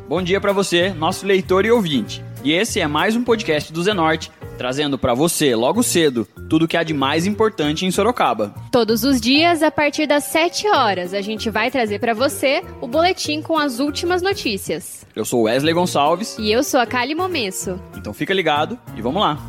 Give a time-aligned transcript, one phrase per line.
[0.06, 2.22] Bom dia para você, nosso leitor e ouvinte.
[2.44, 6.78] E esse é mais um podcast do Zenorte, trazendo para você, logo cedo, tudo que
[6.78, 8.54] há de mais importante em Sorocaba.
[8.72, 12.88] Todos os dias, a partir das 7 horas, a gente vai trazer para você o
[12.88, 15.06] boletim com as últimas notícias.
[15.16, 16.38] Eu sou Wesley Gonçalves.
[16.40, 17.80] E eu sou a Kali Momesso.
[17.96, 19.40] Então fica ligado e vamos lá.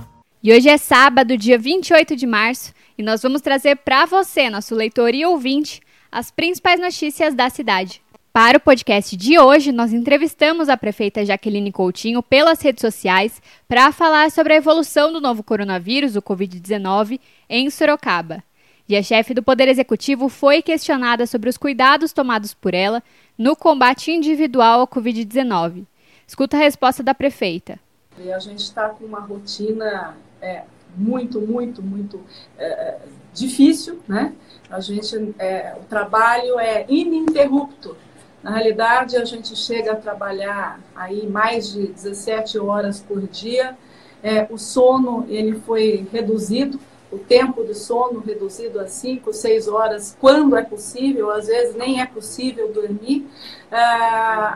[0.43, 4.75] E hoje é sábado, dia 28 de março, e nós vamos trazer para você, nosso
[4.75, 5.81] leitor e ouvinte,
[6.13, 8.04] as principais notícias da cidade.
[8.37, 13.93] Para o podcast de hoje, nós entrevistamos a prefeita Jaqueline Coutinho pelas redes sociais para
[13.93, 18.43] falar sobre a evolução do novo coronavírus, o Covid-19, em Sorocaba.
[18.89, 23.01] E a chefe do Poder Executivo foi questionada sobre os cuidados tomados por ela
[23.39, 25.87] no combate individual ao Covid-19.
[26.27, 27.79] Escuta a resposta da prefeita.
[28.19, 30.65] A gente está com uma rotina é,
[30.97, 32.21] muito, muito, muito
[32.59, 32.99] é,
[33.33, 34.35] difícil, né?
[34.69, 37.97] A gente, é, o trabalho é ininterrupto
[38.45, 43.75] na realidade, a gente chega a trabalhar aí mais de 17 horas por dia.
[44.23, 46.79] É, o sono ele foi reduzido,
[47.11, 52.03] o tempo de sono reduzido a 5, 6 horas, quando é possível, às vezes nem
[52.03, 53.27] é possível dormir.
[53.71, 53.79] É,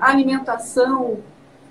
[0.03, 1.21] alimentação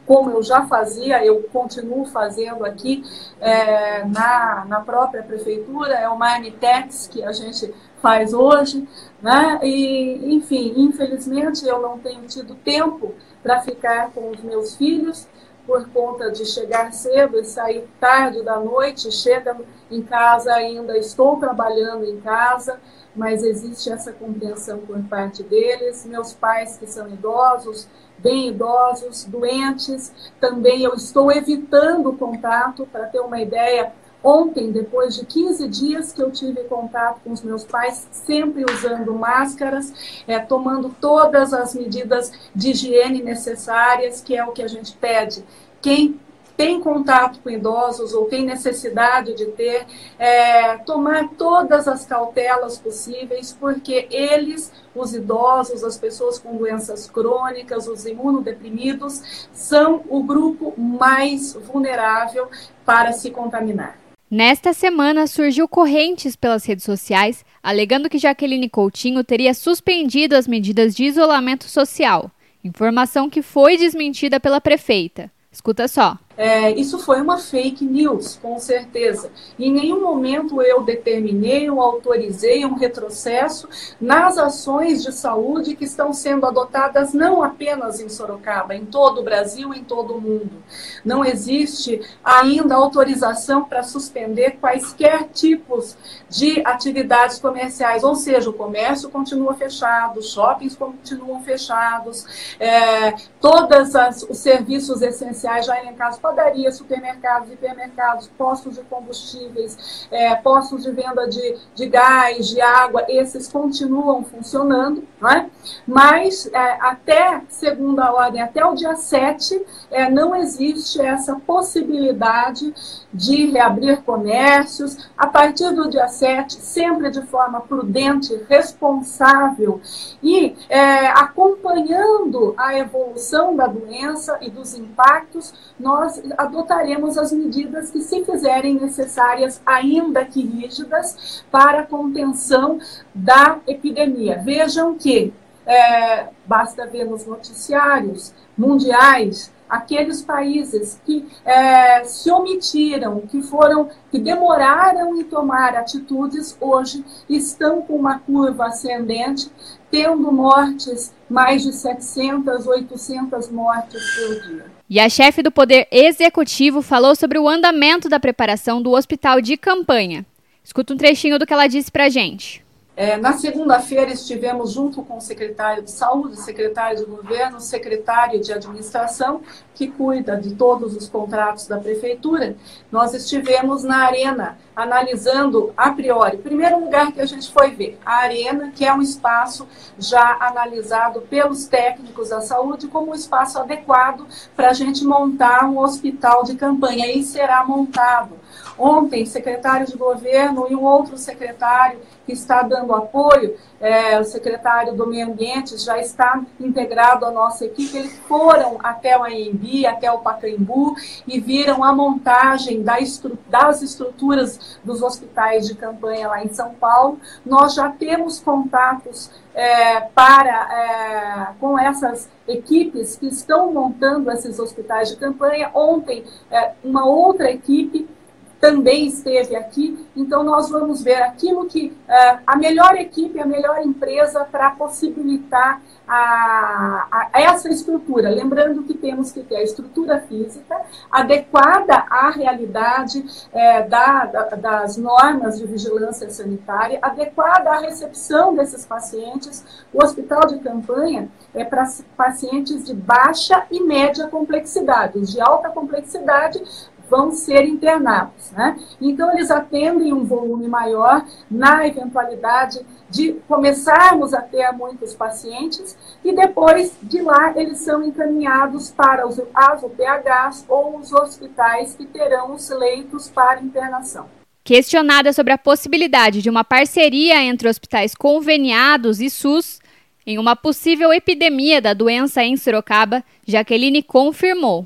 [0.08, 3.04] como eu já fazia, eu continuo fazendo aqui
[3.42, 8.88] é, na, na própria prefeitura, é o Marmitex que a gente faz hoje,
[9.22, 9.60] né?
[9.62, 13.14] E, enfim, infelizmente eu não tenho tido tempo
[13.44, 15.28] para ficar com os meus filhos
[15.66, 19.58] por conta de chegar cedo e sair tarde da noite, chega
[19.92, 22.80] em casa ainda, estou trabalhando em casa,
[23.18, 26.06] mas existe essa compreensão por parte deles.
[26.06, 33.20] Meus pais que são idosos, bem idosos, doentes, também eu estou evitando contato, para ter
[33.20, 33.92] uma ideia,
[34.24, 39.14] Ontem, depois de 15 dias que eu tive contato com os meus pais, sempre usando
[39.14, 39.94] máscaras,
[40.28, 45.46] é, tomando todas as medidas de higiene necessárias, que é o que a gente pede.
[45.82, 46.20] Quem
[46.58, 49.86] tem contato com idosos ou tem necessidade de ter,
[50.18, 57.88] é, tomar todas as cautelas possíveis, porque eles, os idosos, as pessoas com doenças crônicas,
[57.88, 62.50] os imunodeprimidos, são o grupo mais vulnerável
[62.84, 64.00] para se contaminar.
[64.30, 70.96] Nesta semana surgiu correntes pelas redes sociais alegando que Jaqueline Coutinho teria suspendido as medidas
[70.96, 72.32] de isolamento social,
[72.64, 75.32] informação que foi desmentida pela prefeita.
[75.52, 76.18] Escuta só.
[76.38, 79.32] É, isso foi uma fake news, com certeza.
[79.58, 83.68] Em nenhum momento eu determinei ou autorizei um retrocesso
[84.00, 89.24] nas ações de saúde que estão sendo adotadas não apenas em Sorocaba, em todo o
[89.24, 90.64] Brasil, em todo o mundo.
[91.04, 95.98] Não existe ainda autorização para suspender quaisquer tipos
[96.30, 103.96] de atividades comerciais, ou seja, o comércio continua fechado, os shoppings continuam fechados, é, todos
[104.30, 111.26] os serviços essenciais já elencados padaria, supermercados, hipermercados, postos de combustíveis, é, postos de venda
[111.28, 115.50] de, de gás, de água, esses continuam funcionando, não é?
[115.86, 122.74] mas é, até segunda ordem, até o dia 7, é, não existe essa possibilidade
[123.14, 125.10] de reabrir comércios.
[125.18, 129.80] A partir do dia 7, sempre de forma prudente, responsável
[130.22, 138.02] e é, acompanhando a evolução da doença e dos impactos, nós adotaremos as medidas que
[138.02, 142.80] se fizerem necessárias, ainda que rígidas, para a contenção
[143.14, 144.42] da epidemia.
[144.44, 145.34] Vejam que
[145.66, 154.18] é, basta ver nos noticiários mundiais aqueles países que é, se omitiram, que foram, que
[154.18, 159.52] demoraram em tomar atitudes, hoje estão com uma curva ascendente,
[159.92, 164.77] tendo mortes, mais de 700, 800 mortes por dia.
[164.90, 169.58] E a chefe do Poder Executivo falou sobre o andamento da preparação do hospital de
[169.58, 170.26] campanha.
[170.64, 172.66] Escuta um trechinho do que ela disse para gente.
[173.00, 178.52] É, na segunda-feira estivemos junto com o secretário de saúde, secretário de governo, secretário de
[178.52, 179.44] administração,
[179.76, 182.56] que cuida de todos os contratos da prefeitura.
[182.92, 186.38] Nós estivemos na arena analisando a priori.
[186.38, 189.68] Primeiro lugar que a gente foi ver, a arena, que é um espaço
[190.00, 195.78] já analisado pelos técnicos da saúde como um espaço adequado para a gente montar um
[195.78, 197.12] hospital de campanha.
[197.12, 198.40] E será montado
[198.78, 204.94] Ontem, secretário de governo e um outro secretário que está dando apoio, é, o secretário
[204.94, 207.98] do Meio Ambiente já está integrado à nossa equipe.
[207.98, 210.96] Eles foram até o AMB, até o Pacaembu
[211.26, 217.18] e viram a montagem das estruturas dos hospitais de campanha lá em São Paulo.
[217.46, 225.10] Nós já temos contatos é, para é, com essas equipes que estão montando esses hospitais
[225.10, 225.72] de campanha.
[225.74, 228.17] Ontem, é, uma outra equipe
[228.60, 230.08] também esteve aqui.
[230.16, 235.82] Então, nós vamos ver aquilo que uh, a melhor equipe, a melhor empresa para possibilitar
[236.08, 238.30] a, a, essa estrutura.
[238.30, 240.82] Lembrando que temos que ter a estrutura física
[241.12, 248.86] adequada à realidade é, da, da, das normas de vigilância sanitária, adequada à recepção desses
[248.86, 249.66] pacientes.
[249.94, 255.18] O hospital de campanha é para pacientes de baixa e média complexidade.
[255.20, 256.62] Os de alta complexidade
[257.10, 258.52] vão ser internados.
[258.52, 258.78] Né?
[259.02, 266.34] Então, eles atendem um volume maior na eventualidade de começarmos a ter muitos pacientes e
[266.34, 272.54] depois de lá eles são encaminhados para os, as UPHs ou os hospitais que terão
[272.54, 274.28] os leitos para internação.
[274.64, 279.80] Questionada sobre a possibilidade de uma parceria entre hospitais conveniados e SUS
[280.26, 284.86] em uma possível epidemia da doença em Sorocaba, Jaqueline confirmou.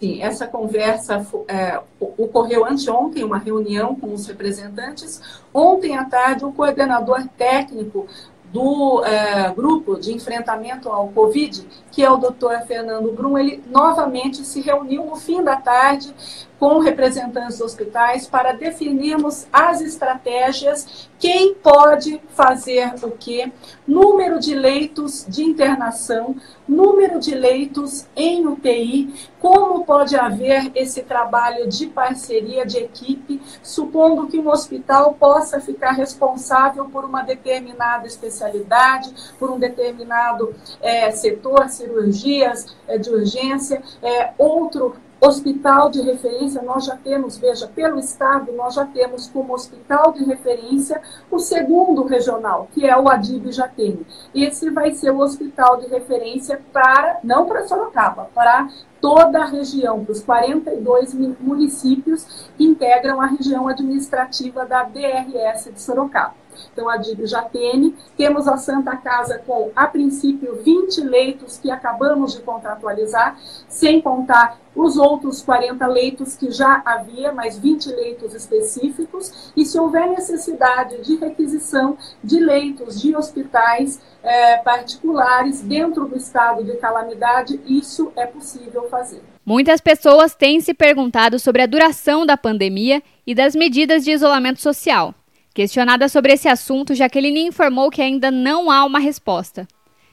[0.00, 5.20] Sim, essa conversa é, ocorreu anteontem, uma reunião com os representantes.
[5.52, 8.06] Ontem à tarde, o coordenador técnico
[8.52, 14.44] do é, grupo de enfrentamento ao Covid, que é o doutor Fernando Brum, ele novamente
[14.44, 16.14] se reuniu no fim da tarde
[16.58, 23.50] com representantes dos hospitais para definirmos as estratégias, quem pode fazer o quê,
[23.86, 31.68] número de leitos de internação, número de leitos em UTI, como pode haver esse trabalho
[31.68, 39.12] de parceria de equipe, supondo que um hospital possa ficar responsável por uma determinada especialidade,
[39.38, 46.84] por um determinado é, setor, cirurgias é, de urgência, é, outro Hospital de referência, nós
[46.84, 52.68] já temos, veja, pelo Estado, nós já temos como hospital de referência o segundo regional,
[52.72, 54.06] que é o Adib Jatene.
[54.32, 58.68] Esse vai ser o hospital de referência para, não para Sorocaba, para
[59.00, 65.82] toda a região, para os 42 municípios que integram a região administrativa da DRS de
[65.82, 66.34] Sorocaba.
[66.72, 67.94] Então, a DIB já tem.
[68.16, 73.38] Temos a Santa Casa com, a princípio, 20 leitos que acabamos de contratualizar,
[73.68, 79.52] sem contar os outros 40 leitos que já havia, mais 20 leitos específicos.
[79.56, 86.62] E se houver necessidade de requisição de leitos de hospitais é, particulares dentro do estado
[86.62, 89.22] de calamidade, isso é possível fazer.
[89.44, 94.60] Muitas pessoas têm se perguntado sobre a duração da pandemia e das medidas de isolamento
[94.60, 95.14] social.
[95.58, 99.66] Questionada sobre esse assunto, Jaqueline informou que ainda não há uma resposta.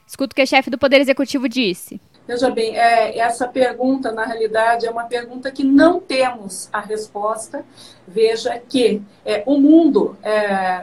[0.04, 2.00] Escuta o que a chefe do Poder Executivo disse.
[2.26, 7.64] Veja bem, é, essa pergunta, na realidade, é uma pergunta que não temos a resposta.
[8.08, 10.82] Veja que é, o mundo é,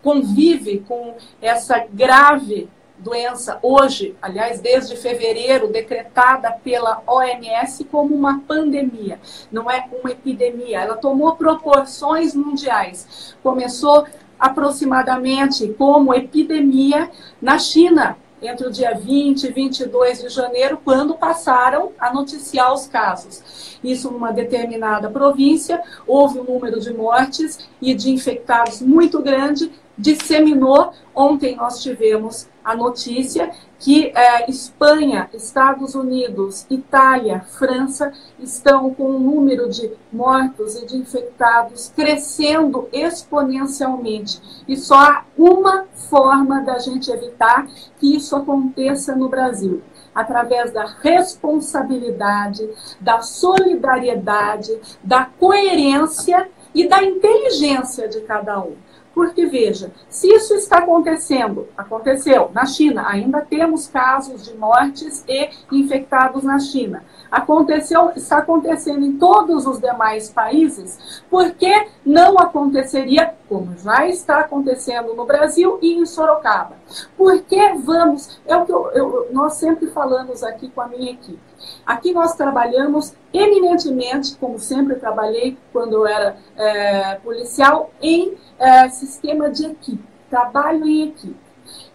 [0.00, 2.70] convive com essa grave
[3.00, 9.18] doença hoje, aliás, desde fevereiro, decretada pela OMS como uma pandemia,
[9.50, 10.80] não é uma epidemia.
[10.80, 13.34] Ela tomou proporções mundiais.
[13.42, 14.06] Começou
[14.38, 21.92] aproximadamente como epidemia na China, entre o dia 20 e 22 de janeiro, quando passaram
[21.98, 23.78] a noticiar os casos.
[23.84, 30.92] Isso numa determinada província, houve um número de mortes e de infectados muito grande, disseminou.
[31.14, 39.18] Ontem nós tivemos a notícia que é, Espanha, Estados Unidos, Itália, França estão com o
[39.18, 44.40] número de mortos e de infectados crescendo exponencialmente.
[44.68, 47.66] E só há uma forma da gente evitar
[47.98, 49.82] que isso aconteça no Brasil
[50.14, 52.68] através da responsabilidade,
[53.00, 58.74] da solidariedade, da coerência e da inteligência de cada um.
[59.14, 65.50] Porque, veja, se isso está acontecendo, aconteceu na China, ainda temos casos de mortes e
[65.72, 67.04] infectados na China.
[67.30, 74.40] Aconteceu, está acontecendo em todos os demais países, por que não aconteceria, como já está
[74.40, 76.76] acontecendo no Brasil e em Sorocaba?
[77.16, 81.12] Por que vamos, é o que eu, eu, nós sempre falamos aqui com a minha
[81.12, 81.49] equipe.
[81.84, 89.50] Aqui nós trabalhamos eminentemente, como sempre trabalhei quando eu era é, policial, em é, sistema
[89.50, 91.36] de equipe, trabalho em equipe.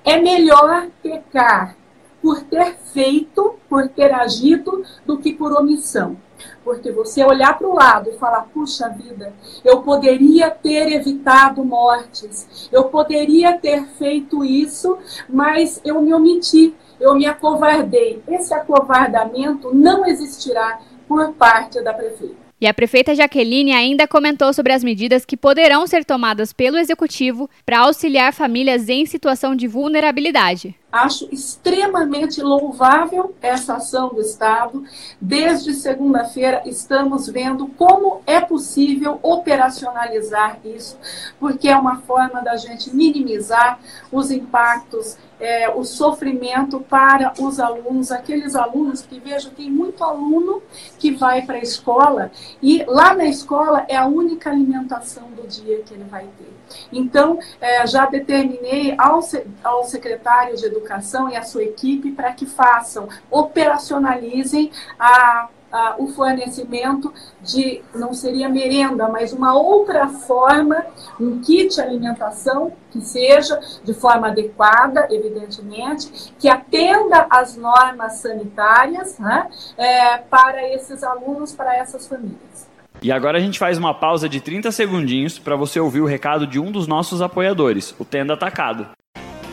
[0.04, 1.76] É melhor pecar
[2.22, 6.18] por ter feito, por ter agido, do que por omissão.
[6.64, 9.32] Porque você olhar para o lado e falar, puxa vida,
[9.64, 14.98] eu poderia ter evitado mortes, eu poderia ter feito isso,
[15.30, 18.22] mas eu me omiti, eu me acovardei.
[18.28, 22.46] Esse acovardamento não existirá por parte da prefeita.
[22.60, 27.50] E a prefeita Jaqueline ainda comentou sobre as medidas que poderão ser tomadas pelo executivo
[27.66, 30.74] para auxiliar famílias em situação de vulnerabilidade.
[30.96, 34.82] Acho extremamente louvável essa ação do Estado.
[35.20, 40.98] Desde segunda-feira estamos vendo como é possível operacionalizar isso,
[41.38, 43.78] porque é uma forma da gente minimizar
[44.10, 50.62] os impactos é, o sofrimento para os alunos, aqueles alunos que vejo tem muito aluno
[50.98, 55.82] que vai para a escola e lá na escola é a única alimentação do dia
[55.84, 56.54] que ele vai ter.
[56.92, 59.20] Então, é, já determinei ao,
[59.64, 65.50] ao secretário de Educação e a sua equipe para que façam, operacionalizem a
[65.98, 70.86] o fornecimento de, não seria merenda, mas uma outra forma,
[71.20, 79.50] um kit alimentação que seja de forma adequada, evidentemente, que atenda às normas sanitárias né,
[79.78, 82.75] é, para esses alunos, para essas famílias.
[83.06, 86.48] E agora a gente faz uma pausa de 30 segundinhos para você ouvir o recado
[86.48, 88.95] de um dos nossos apoiadores, o Tenda Atacado.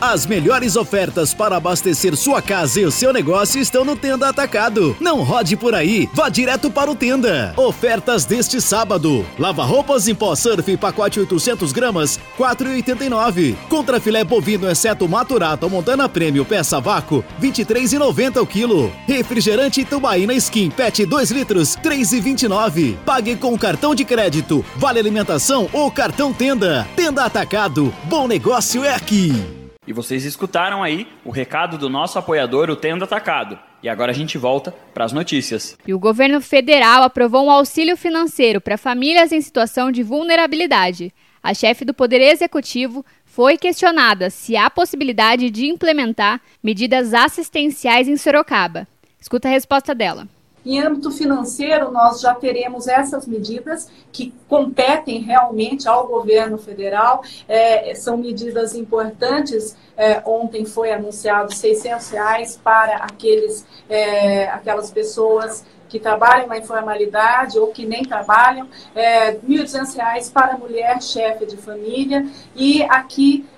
[0.05, 4.97] As melhores ofertas para abastecer sua casa e o seu negócio estão no Tenda Atacado.
[4.99, 7.53] Não rode por aí, vá direto para o Tenda.
[7.55, 9.25] Ofertas deste sábado.
[9.39, 13.55] Lava roupas em pó surf pacote 800 gramas, 4,89.
[13.69, 18.91] Contra filé bovino exceto maturato montana prêmio peça vácuo, 23,90 o quilo.
[19.07, 22.97] Refrigerante tubaína skin pet 2 litros, 3,29.
[23.05, 26.85] Pague com cartão de crédito, vale alimentação ou cartão Tenda.
[26.93, 27.93] Tenda Atacado.
[28.09, 29.62] Bom negócio é aqui.
[29.85, 33.59] E vocês escutaram aí o recado do nosso apoiador, o Tendo Atacado.
[33.81, 35.77] E agora a gente volta para as notícias.
[35.85, 41.13] E o governo federal aprovou um auxílio financeiro para famílias em situação de vulnerabilidade.
[41.41, 48.15] A chefe do Poder Executivo foi questionada se há possibilidade de implementar medidas assistenciais em
[48.15, 48.87] Sorocaba.
[49.19, 50.27] Escuta a resposta dela.
[50.65, 57.23] Em âmbito financeiro, nós já teremos essas medidas que competem realmente ao governo federal.
[57.47, 59.75] É, são medidas importantes.
[59.97, 67.59] É, ontem foi anunciado 600 reais para aqueles, é, aquelas pessoas que trabalham na informalidade
[67.59, 72.25] ou que nem trabalham, é, R$ 1.200 para mulher chefe de família.
[72.55, 73.52] E aqui é,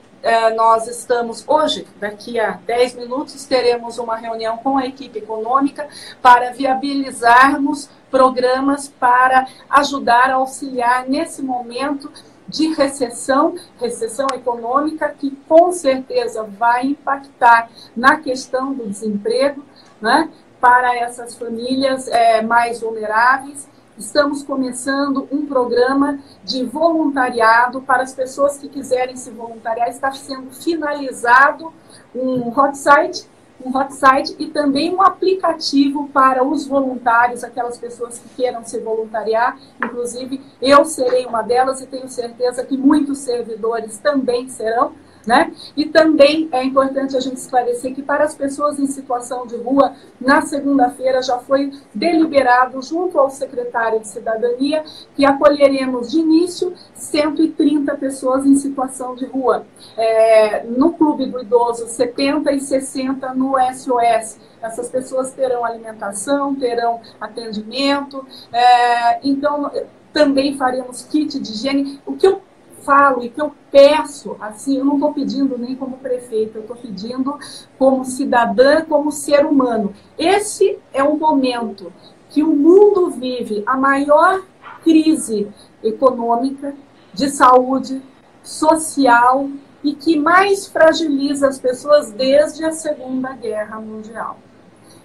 [0.56, 5.88] nós estamos hoje, daqui a 10 minutos, teremos uma reunião com a equipe econômica
[6.22, 12.12] para viabilizarmos programas para ajudar a auxiliar nesse momento
[12.48, 19.64] de recessão, recessão econômica, que com certeza vai impactar na questão do desemprego,
[20.02, 20.30] né,
[20.60, 28.58] para essas famílias é, mais vulneráveis estamos começando um programa de voluntariado para as pessoas
[28.58, 29.90] que quiserem se voluntariar.
[29.90, 31.74] Está sendo finalizado
[32.14, 33.28] um hot site,
[33.64, 38.80] um hot site e também um aplicativo para os voluntários, aquelas pessoas que queiram se
[38.80, 39.58] voluntariar.
[39.84, 44.94] Inclusive, eu serei uma delas e tenho certeza que muitos servidores também serão.
[45.26, 45.52] Né?
[45.76, 49.94] E também é importante a gente esclarecer que para as pessoas em situação de rua,
[50.22, 54.84] na segunda-feira já foi deliberado junto ao secretário de Cidadania
[55.16, 59.66] que acolheremos de início 130 pessoas em situação de rua.
[59.98, 64.38] É, no Clube do Idoso, 70 e 60 no SOS.
[64.62, 68.26] Essas pessoas terão alimentação, terão atendimento.
[68.52, 69.72] É, então,
[70.14, 72.00] também faremos kit de higiene.
[72.06, 72.42] O que eu
[72.86, 76.78] falo e que eu peço, assim, eu não estou pedindo nem como prefeita, eu estou
[76.78, 77.38] pedindo
[77.78, 79.94] como cidadã, como ser humano.
[80.18, 81.92] Esse é o momento
[82.30, 84.42] que o mundo vive a maior
[84.84, 85.48] crise
[85.84, 86.76] econômica,
[87.14, 88.02] de saúde,
[88.44, 89.50] social
[89.84, 94.38] e que mais fragiliza as pessoas desde a Segunda Guerra Mundial.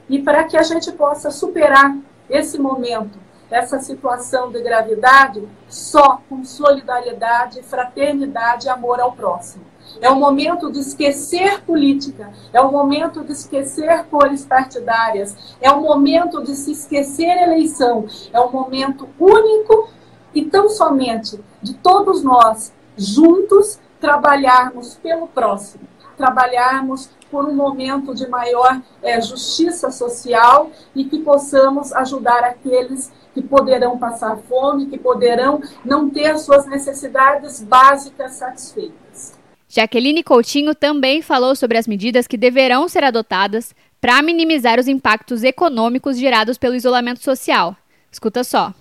[0.09, 1.97] E para que a gente possa superar
[2.29, 3.19] esse momento
[3.51, 9.65] essa situação de gravidade só com solidariedade, fraternidade e amor ao próximo.
[10.01, 15.81] É o momento de esquecer política, é o momento de esquecer cores partidárias, é o
[15.81, 19.91] momento de se esquecer eleição, é um momento único
[20.33, 25.85] e tão somente de todos nós juntos trabalharmos pelo próximo,
[26.17, 33.41] trabalharmos por um momento de maior é, justiça social e que possamos ajudar aqueles que
[33.41, 39.39] poderão passar fome, que poderão não ter suas necessidades básicas satisfeitas.
[39.69, 45.45] Jaqueline Coutinho também falou sobre as medidas que deverão ser adotadas para minimizar os impactos
[45.45, 47.77] econômicos gerados pelo isolamento social.
[48.11, 48.75] Escuta só.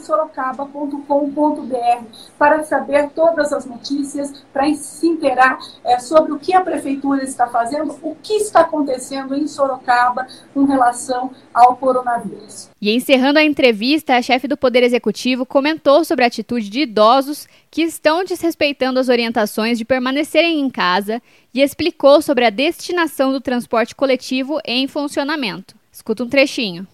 [0.00, 2.04] sorocaba.com.br
[2.38, 7.46] para saber todas as notícias, para se inteirar é, sobre o que a prefeitura está
[7.46, 12.70] fazendo, o que está acontecendo em Sorocaba com relação ao coronavírus.
[12.80, 17.46] E encerrando a entrevista, a chefe do Poder Executivo comentou sobre a atitude de idosos
[17.70, 21.22] que estão desrespeitando as orientações de permanecerem em casa
[21.54, 25.74] e explicou sobre a destinação do transporte coletivo em funcionamento.
[25.92, 26.86] Escuta um trechinho.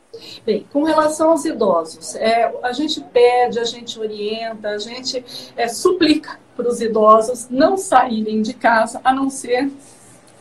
[0.44, 5.24] Bem, com relação aos idosos, é, a gente pede, a gente orienta, a gente
[5.56, 9.70] é, suplica para os idosos não saírem de casa, a não ser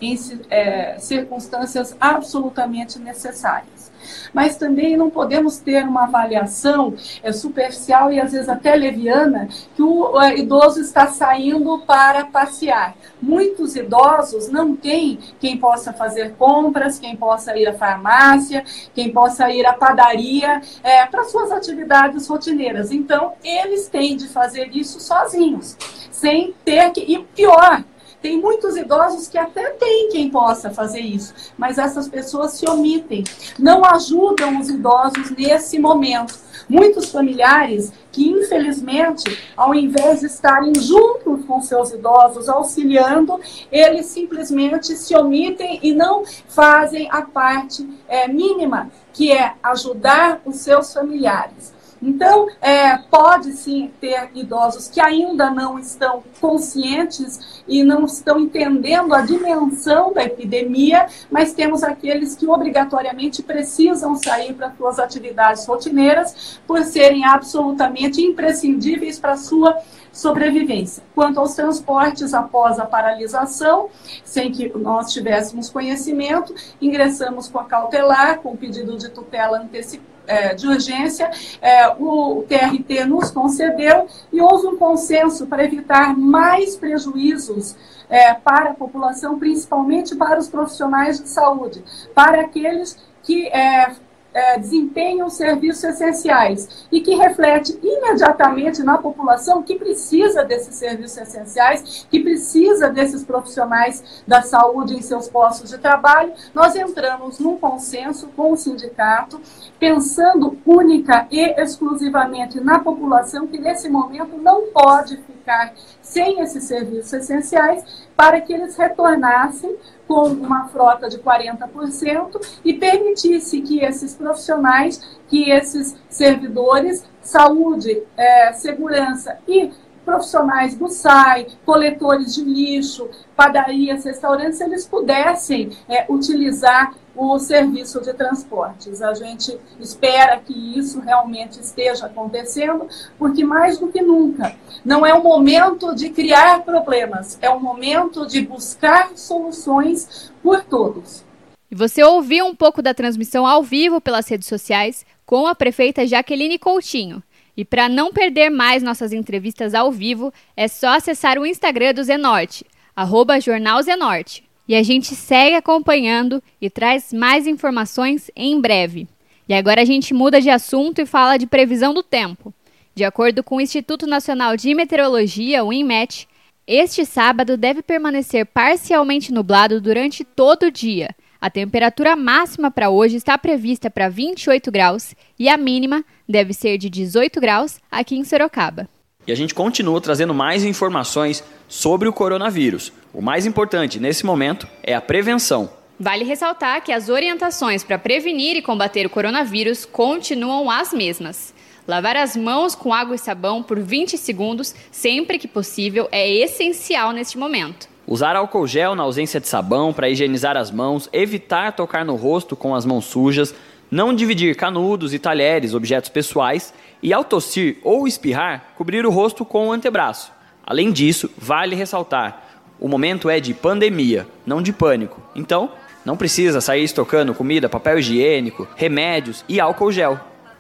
[0.01, 0.17] em
[0.49, 3.87] é, circunstâncias absolutamente necessárias
[4.33, 9.81] mas também não podemos ter uma avaliação é, superficial e às vezes até leviana que
[9.81, 12.95] o é, idoso está saindo para passear.
[13.21, 19.49] Muitos idosos não têm quem possa fazer compras, quem possa ir à farmácia, quem possa
[19.49, 22.91] ir à padaria é, para suas atividades rotineiras.
[22.91, 25.75] Então, eles têm de fazer isso sozinhos,
[26.11, 27.01] sem ter que.
[27.01, 27.83] E pior,
[28.27, 33.23] tem muitos idosos que até tem quem possa fazer isso, mas essas pessoas se omitem,
[33.57, 36.37] não ajudam os idosos nesse momento.
[36.67, 39.23] Muitos familiares que, infelizmente,
[39.55, 43.39] ao invés de estarem juntos com seus idosos, auxiliando,
[43.71, 50.57] eles simplesmente se omitem e não fazem a parte é, mínima, que é ajudar os
[50.57, 51.76] seus familiares.
[52.01, 59.13] Então, é, pode sim ter idosos que ainda não estão conscientes e não estão entendendo
[59.13, 66.59] a dimensão da epidemia, mas temos aqueles que obrigatoriamente precisam sair para suas atividades rotineiras
[66.67, 69.77] por serem absolutamente imprescindíveis para a sua
[70.11, 71.03] sobrevivência.
[71.13, 73.89] Quanto aos transportes após a paralisação,
[74.23, 80.16] sem que nós tivéssemos conhecimento, ingressamos com a cautelar, com o pedido de tutela antecipada
[80.27, 86.75] é, de urgência, é, o TRT nos concedeu e houve um consenso para evitar mais
[86.75, 87.75] prejuízos
[88.09, 93.91] é, para a população, principalmente para os profissionais de saúde, para aqueles que é,
[94.37, 102.05] é, desempenham serviços essenciais e que reflete imediatamente na população que precisa desses serviços essenciais,
[102.09, 108.27] que precisa desses profissionais da saúde em seus postos de trabalho, nós entramos num consenso
[108.35, 109.41] com o sindicato,
[109.79, 117.11] pensando única e exclusivamente na população que nesse momento não pode ficar sem esses serviços
[117.11, 119.77] essenciais, para que eles retornassem
[120.07, 128.51] com uma frota de 40% e permitisse que esses profissionais, que esses servidores, saúde, é,
[128.53, 129.71] segurança e
[130.03, 138.13] profissionais do SAI, coletores de lixo, padarias, restaurantes, eles pudessem é, utilizar o serviço de
[138.13, 139.01] transportes.
[139.01, 145.13] A gente espera que isso realmente esteja acontecendo, porque mais do que nunca, não é
[145.13, 151.25] o momento de criar problemas, é o momento de buscar soluções por todos.
[151.69, 156.07] E você ouviu um pouco da transmissão ao vivo pelas redes sociais com a prefeita
[156.07, 157.21] Jaqueline Coutinho.
[157.57, 162.03] E para não perder mais nossas entrevistas ao vivo, é só acessar o Instagram do
[162.03, 162.63] Zenorte,
[162.95, 164.46] arroba Jornal Zenorte.
[164.67, 169.07] E a gente segue acompanhando e traz mais informações em breve.
[169.47, 172.53] E agora a gente muda de assunto e fala de previsão do tempo.
[172.93, 176.27] De acordo com o Instituto Nacional de Meteorologia, o INMET,
[176.65, 181.15] este sábado deve permanecer parcialmente nublado durante todo o dia.
[181.39, 186.77] A temperatura máxima para hoje está prevista para 28 graus e a mínima deve ser
[186.77, 188.89] de 18 graus aqui em Sorocaba.
[189.27, 192.93] E a gente continua trazendo mais informações sobre o coronavírus.
[193.13, 195.69] O mais importante nesse momento é a prevenção.
[195.99, 201.53] Vale ressaltar que as orientações para prevenir e combater o coronavírus continuam as mesmas.
[201.85, 207.11] Lavar as mãos com água e sabão por 20 segundos, sempre que possível, é essencial
[207.11, 207.89] neste momento.
[208.05, 212.55] Usar álcool gel na ausência de sabão para higienizar as mãos, evitar tocar no rosto
[212.55, 213.53] com as mãos sujas,
[213.89, 219.45] não dividir canudos e talheres, objetos pessoais, e ao tossir ou espirrar, cobrir o rosto
[219.45, 220.31] com o antebraço.
[220.65, 222.43] Além disso, vale ressaltar:
[222.79, 225.21] o momento é de pandemia, não de pânico.
[225.35, 225.71] Então,
[226.05, 230.19] não precisa sair estocando comida, papel higiênico, remédios e álcool gel.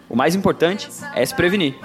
[0.09, 1.75] O mais importante é se prevenir.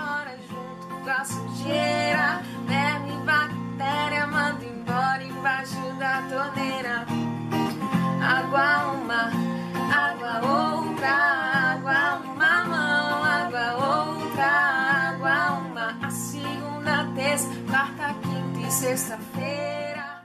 [18.82, 20.24] Sexta-feira.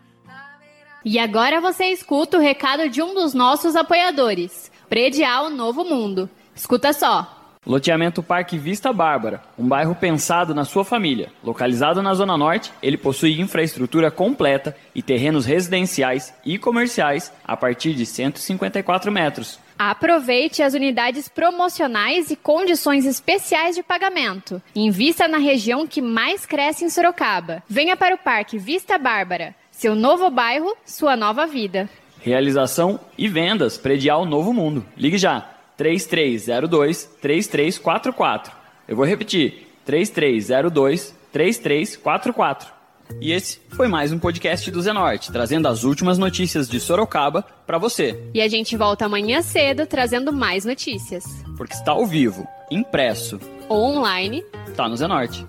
[1.06, 6.28] E agora você escuta o recado de um dos nossos apoiadores, Predial Novo Mundo.
[6.56, 7.36] Escuta só.
[7.64, 11.32] Loteamento Parque Vista Bárbara, um bairro pensado na sua família.
[11.44, 17.94] Localizado na Zona Norte, ele possui infraestrutura completa e terrenos residenciais e comerciais a partir
[17.94, 19.60] de 154 metros.
[19.78, 24.62] Aproveite as unidades promocionais e condições especiais de pagamento.
[24.76, 27.62] Invista na região que mais cresce em Sorocaba.
[27.68, 29.56] Venha para o Parque Vista Bárbara.
[29.72, 31.88] Seu novo bairro, sua nova vida.
[32.20, 34.84] Realização e vendas Predial Novo Mundo.
[34.98, 38.52] Ligue já 3302 3344.
[38.88, 42.77] Eu vou repetir: 3302 3344.
[43.20, 47.78] E esse foi mais um podcast do Zenorte, trazendo as últimas notícias de Sorocaba para
[47.78, 48.18] você.
[48.34, 51.24] E a gente volta amanhã cedo trazendo mais notícias.
[51.58, 53.40] Porque está ao vivo, impresso
[53.70, 54.44] ou online,
[54.76, 55.46] tá no Zenorte.